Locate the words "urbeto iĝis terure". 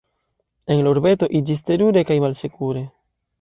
0.93-2.05